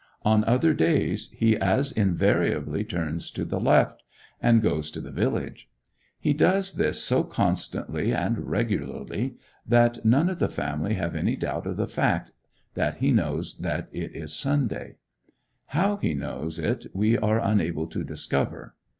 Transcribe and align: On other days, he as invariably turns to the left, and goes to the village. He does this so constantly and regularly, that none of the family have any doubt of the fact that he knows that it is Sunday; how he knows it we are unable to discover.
On 0.23 0.43
other 0.45 0.73
days, 0.73 1.29
he 1.29 1.55
as 1.55 1.91
invariably 1.91 2.83
turns 2.83 3.29
to 3.29 3.45
the 3.45 3.59
left, 3.59 4.01
and 4.41 4.59
goes 4.63 4.89
to 4.89 4.99
the 4.99 5.11
village. 5.11 5.69
He 6.19 6.33
does 6.33 6.73
this 6.73 7.03
so 7.03 7.23
constantly 7.23 8.11
and 8.11 8.49
regularly, 8.49 9.35
that 9.63 10.03
none 10.03 10.27
of 10.27 10.39
the 10.39 10.49
family 10.49 10.95
have 10.95 11.15
any 11.15 11.35
doubt 11.35 11.67
of 11.67 11.77
the 11.77 11.85
fact 11.85 12.31
that 12.73 12.95
he 12.95 13.11
knows 13.11 13.59
that 13.59 13.89
it 13.91 14.15
is 14.15 14.33
Sunday; 14.33 14.95
how 15.67 15.97
he 15.97 16.15
knows 16.15 16.57
it 16.57 16.87
we 16.95 17.15
are 17.15 17.39
unable 17.39 17.85
to 17.85 18.03
discover. 18.03 18.73